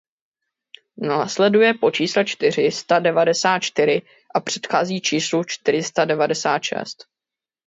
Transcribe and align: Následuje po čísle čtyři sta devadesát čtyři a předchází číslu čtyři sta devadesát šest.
Následuje 1.01 1.73
po 1.73 1.91
čísle 1.91 2.25
čtyři 2.25 2.71
sta 2.71 2.99
devadesát 2.99 3.59
čtyři 3.59 4.01
a 4.35 4.39
předchází 4.39 5.01
číslu 5.01 5.43
čtyři 5.43 5.83
sta 5.83 6.05
devadesát 6.05 6.63
šest. 6.63 7.05